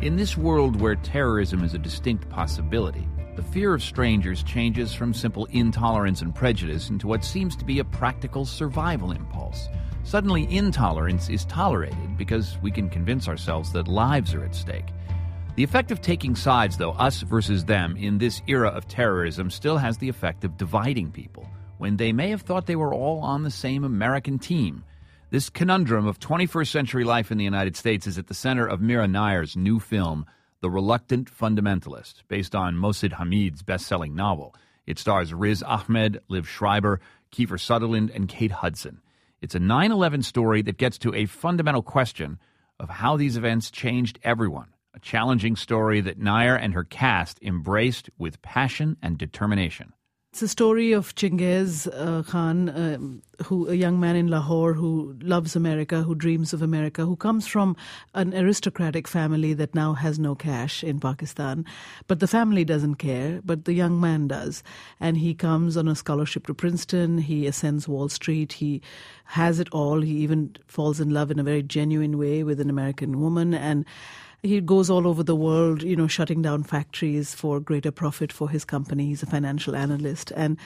[0.00, 5.12] In this world where terrorism is a distinct possibility, the fear of strangers changes from
[5.12, 9.68] simple intolerance and prejudice into what seems to be a practical survival impulse.
[10.04, 14.86] Suddenly, intolerance is tolerated because we can convince ourselves that lives are at stake.
[15.56, 19.76] The effect of taking sides, though, us versus them, in this era of terrorism still
[19.76, 21.46] has the effect of dividing people
[21.76, 24.82] when they may have thought they were all on the same American team.
[25.30, 28.80] This conundrum of 21st century life in the United States is at the center of
[28.80, 30.26] Mira Nair's new film,
[30.60, 34.56] The Reluctant Fundamentalist, based on Mohsin Hamid's best selling novel.
[34.88, 39.02] It stars Riz Ahmed, Liev Schreiber, Kiefer Sutherland, and Kate Hudson.
[39.40, 42.40] It's a 9 11 story that gets to a fundamental question
[42.80, 44.74] of how these events changed everyone.
[44.94, 49.92] A challenging story that Nair and her cast embraced with passion and determination.
[50.32, 55.16] It's a story of Changez uh, Khan, uh, who a young man in Lahore who
[55.22, 57.74] loves America, who dreams of America, who comes from
[58.14, 61.64] an aristocratic family that now has no cash in Pakistan.
[62.06, 64.62] But the family doesn't care, but the young man does.
[65.00, 68.82] And he comes on a scholarship to Princeton, he ascends Wall Street, he
[69.24, 70.00] has it all.
[70.00, 73.52] He even falls in love in a very genuine way with an American woman.
[73.52, 73.84] And
[74.42, 78.48] he goes all over the world, you know, shutting down factories for greater profit for
[78.48, 79.06] his company.
[79.06, 80.32] He's a financial analyst.
[80.34, 80.56] And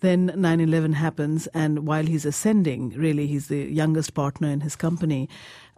[0.00, 4.76] then 9 11 happens, and while he's ascending, really, he's the youngest partner in his
[4.76, 5.28] company,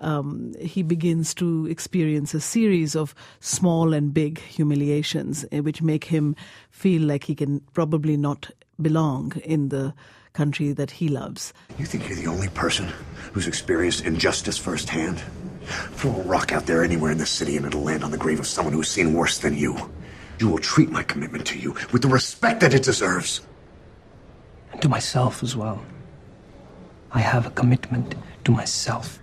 [0.00, 6.04] um, he begins to experience a series of small and big humiliations, eh, which make
[6.04, 6.36] him
[6.70, 9.94] feel like he can probably not belong in the
[10.34, 11.54] country that he loves.
[11.78, 12.88] You think you're the only person
[13.32, 15.22] who's experienced injustice firsthand?
[15.70, 18.40] Throw a rock out there anywhere in the city and it'll land on the grave
[18.40, 19.90] of someone who's seen worse than you.
[20.38, 23.40] You will treat my commitment to you with the respect that it deserves.
[24.72, 25.82] And to myself as well.
[27.12, 29.18] I have a commitment to myself.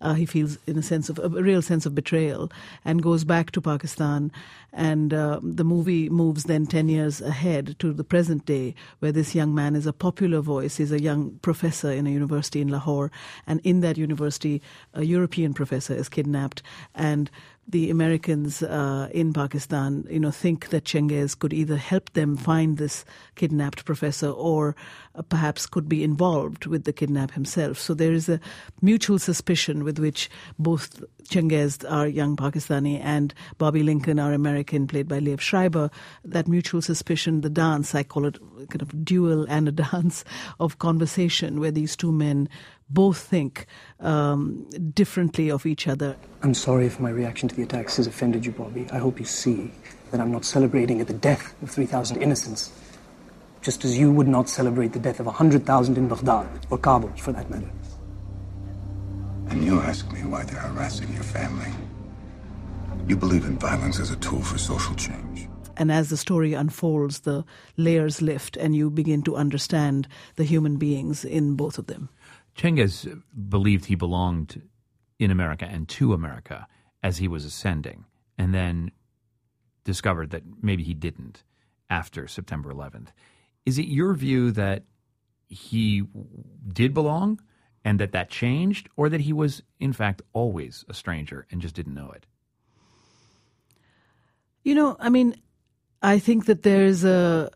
[0.00, 2.50] Uh, he feels in a sense of a real sense of betrayal
[2.84, 4.30] and goes back to Pakistan.
[4.72, 9.34] And uh, the movie moves then 10 years ahead to the present day, where this
[9.34, 10.76] young man is a popular voice.
[10.76, 13.10] He's a young professor in a university in Lahore.
[13.46, 14.62] And in that university,
[14.94, 16.62] a European professor is kidnapped.
[16.94, 17.30] And
[17.68, 22.78] the Americans uh, in Pakistan, you know, think that Changez could either help them find
[22.78, 24.74] this kidnapped professor or
[25.14, 27.78] uh, perhaps could be involved with the kidnap himself.
[27.78, 28.40] So there is a
[28.80, 35.06] mutual suspicion with which both Changez, our young Pakistani, and Bobby Lincoln, our American, played
[35.06, 35.90] by Liev Schreiber,
[36.24, 38.38] that mutual suspicion, the dance, I call it
[38.70, 40.24] kind of duel and a dance
[40.58, 42.48] of conversation where these two men
[42.88, 43.66] both think
[44.00, 46.16] um, differently of each other.
[46.42, 48.86] I'm sorry if my reaction to the attacks has offended you, Bobby.
[48.92, 49.72] I hope you see
[50.12, 52.70] that I'm not celebrating at the death of 3,000 innocents,
[53.60, 57.32] just as you would not celebrate the death of 100,000 in Baghdad, or Kabul for
[57.32, 57.68] that matter.
[59.48, 61.72] And you ask me why they're harassing your family.
[63.08, 65.48] You believe in violence as a tool for social change.
[65.76, 67.44] And as the story unfolds, the
[67.76, 70.06] layers lift and you begin to understand
[70.36, 72.10] the human beings in both of them.
[72.56, 74.62] Changez believed he belonged
[75.18, 76.66] in America and to America
[77.02, 78.04] as he was ascending,
[78.36, 78.90] and then
[79.84, 81.44] discovered that maybe he didn't
[81.88, 83.08] after September 11th.
[83.64, 84.84] Is it your view that
[85.48, 86.04] he
[86.72, 87.40] did belong
[87.84, 91.74] and that that changed, or that he was, in fact, always a stranger and just
[91.74, 92.26] didn't know it?
[94.62, 95.36] You know, I mean,
[96.02, 97.50] I think that there's a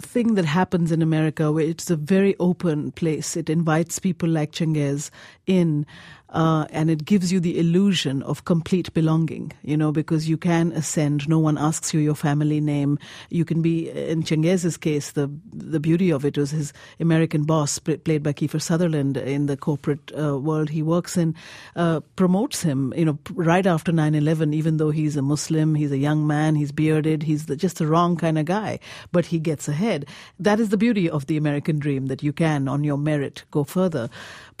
[0.00, 3.36] thing that happens in America where it's a very open place.
[3.36, 5.10] It invites people like Changez
[5.46, 5.86] in
[6.32, 10.72] uh, and it gives you the illusion of complete belonging, you know, because you can
[10.72, 11.28] ascend.
[11.28, 12.98] No one asks you your family name.
[13.30, 17.78] You can be, in Changez's case, the the beauty of it was his American boss,
[17.78, 21.34] played by Kiefer Sutherland in the corporate uh, world he works in,
[21.76, 25.98] uh, promotes him, you know, right after 9-11, even though he's a Muslim, he's a
[25.98, 28.78] young man, he's bearded, he's the, just the wrong kind of guy,
[29.12, 30.06] but he gets ahead.
[30.38, 33.64] That is the beauty of the American dream, that you can, on your merit, go
[33.64, 34.08] further.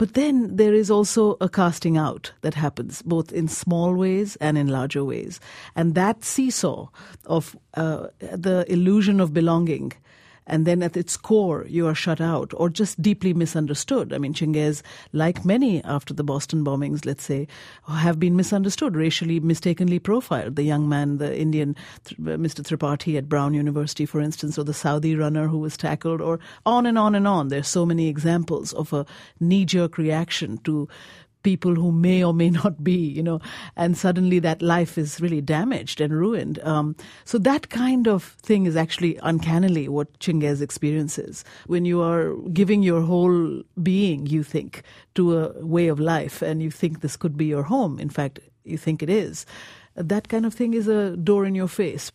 [0.02, 4.58] But then there is also a casting out that happens both in small ways and
[4.58, 5.38] in larger ways.
[5.76, 6.88] And that seesaw
[7.26, 9.92] of uh, the illusion of belonging
[10.46, 14.12] and then at its core you are shut out or just deeply misunderstood.
[14.12, 17.46] I mean, Changez, like many after the Boston bombings, let's say,
[17.88, 20.56] have been misunderstood, racially mistakenly profiled.
[20.56, 21.76] The young man, the Indian
[22.20, 22.62] Mr.
[22.62, 26.86] Tripathi at Brown University, for instance, or the Saudi runner who was tackled, or on
[26.86, 27.48] and on and on.
[27.48, 29.06] There's so many examples of a
[29.40, 30.88] knee-jerk reaction to
[31.42, 33.40] people who may or may not be, you know,
[33.76, 36.58] and suddenly that life is really damaged and ruined.
[36.64, 41.44] Um, so that kind of thing is actually uncannily what Changez experiences.
[41.66, 44.82] When you are giving your whole being, you think,
[45.14, 47.98] to a way of life, and you think this could be your home.
[47.98, 49.46] In fact, you think it is.
[49.94, 52.12] that kind of thing is a door in your face.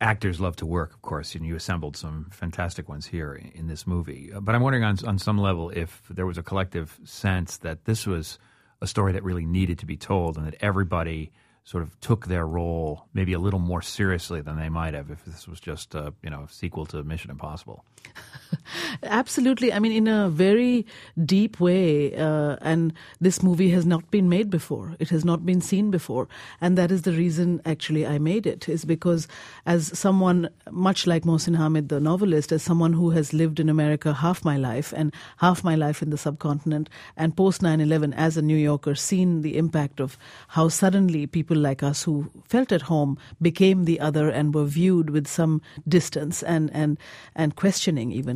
[0.00, 3.86] Actors love to work, of course, and you assembled some fantastic ones here in this
[3.86, 4.30] movie.
[4.38, 8.06] But I'm wondering on, on some level if there was a collective sense that this
[8.06, 8.38] was
[8.80, 11.32] a story that really needed to be told and that everybody
[11.64, 15.24] sort of took their role maybe a little more seriously than they might have if
[15.24, 17.84] this was just a you know sequel to Mission Impossible.
[19.02, 19.72] Absolutely.
[19.72, 20.86] I mean, in a very
[21.24, 22.14] deep way.
[22.14, 24.96] Uh, and this movie has not been made before.
[24.98, 26.28] It has not been seen before.
[26.60, 29.28] And that is the reason, actually, I made it, is because
[29.64, 34.12] as someone, much like Mohsin Hamid, the novelist, as someone who has lived in America
[34.12, 38.36] half my life and half my life in the subcontinent, and post 9 11 as
[38.36, 42.82] a New Yorker, seen the impact of how suddenly people like us who felt at
[42.82, 46.98] home became the other and were viewed with some distance and, and,
[47.34, 48.35] and questioning even.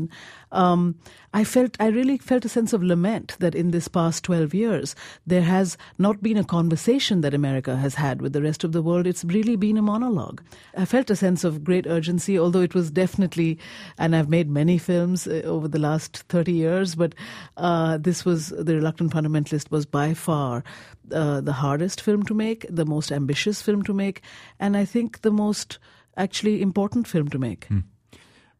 [0.52, 0.96] Um,
[1.32, 4.96] I felt, I really felt a sense of lament that in this past 12 years,
[5.26, 8.82] there has not been a conversation that America has had with the rest of the
[8.82, 9.06] world.
[9.06, 10.42] It's really been a monologue.
[10.76, 13.58] I felt a sense of great urgency, although it was definitely,
[13.98, 17.14] and I've made many films uh, over the last 30 years, but
[17.56, 20.64] uh, this was, The Reluctant Fundamentalist was by far
[21.12, 24.22] uh, the hardest film to make, the most ambitious film to make,
[24.58, 25.78] and I think the most
[26.16, 27.64] actually important film to make.
[27.66, 27.80] Hmm.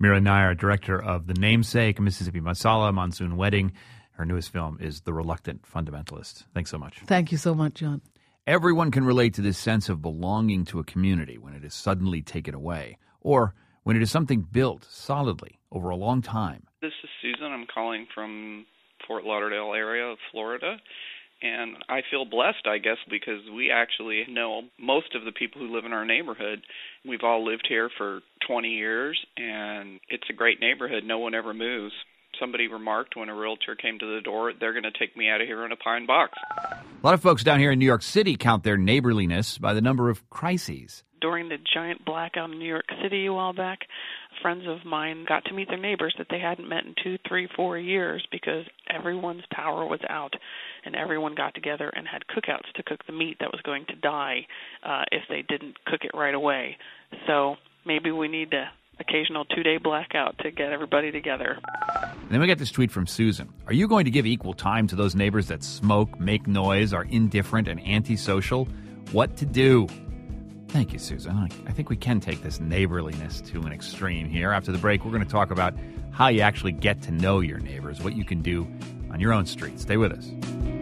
[0.03, 3.73] Mira Nair, director of The Namesake, Mississippi Masala, Monsoon Wedding.
[4.13, 6.45] Her newest film is The Reluctant Fundamentalist.
[6.55, 7.01] Thanks so much.
[7.05, 8.01] Thank you so much, John.
[8.47, 12.23] Everyone can relate to this sense of belonging to a community when it is suddenly
[12.23, 16.63] taken away, or when it is something built solidly over a long time.
[16.81, 17.53] This is Susan.
[17.53, 18.65] I'm calling from
[19.07, 20.79] Fort Lauderdale area of Florida.
[21.43, 25.75] And I feel blessed, I guess, because we actually know most of the people who
[25.75, 26.61] live in our neighborhood.
[27.07, 31.05] We've all lived here for 20 years, and it's a great neighborhood.
[31.05, 31.95] No one ever moves.
[32.41, 35.43] Somebody remarked when a realtor came to the door, they're going to take me out
[35.43, 36.33] of here in a pine box.
[36.73, 39.83] A lot of folks down here in New York City count their neighborliness by the
[39.83, 41.05] number of crises.
[41.21, 43.81] During the giant blackout in New York City a while back,
[44.41, 47.47] friends of mine got to meet their neighbors that they hadn't met in two, three,
[47.55, 50.33] four years because everyone's power was out
[50.87, 53.97] and everyone got together and had cookouts to cook the meat that was going to
[53.97, 54.47] die
[54.83, 56.79] uh, if they didn't cook it right away.
[57.27, 61.59] So maybe we need a occasional two day blackout to get everybody together.
[62.13, 63.49] And then we get this tweet from Susan.
[63.67, 67.05] Are you going to give equal time to those neighbors that smoke, make noise, are
[67.05, 68.67] indifferent, and antisocial?
[69.13, 69.89] What to do?
[70.69, 71.37] Thank you, Susan.
[71.67, 74.53] I think we can take this neighborliness to an extreme here.
[74.53, 75.75] After the break, we're going to talk about
[76.13, 78.69] how you actually get to know your neighbors, what you can do
[79.13, 79.81] on your own street.
[79.81, 80.80] Stay with us.